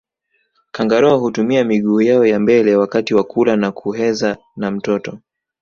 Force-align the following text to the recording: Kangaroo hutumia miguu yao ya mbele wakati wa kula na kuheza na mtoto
Kangaroo 0.71 1.17
hutumia 1.19 1.63
miguu 1.63 2.01
yao 2.01 2.25
ya 2.25 2.39
mbele 2.39 2.75
wakati 2.75 3.13
wa 3.15 3.23
kula 3.23 3.55
na 3.55 3.71
kuheza 3.71 4.37
na 4.55 4.71
mtoto 4.71 5.17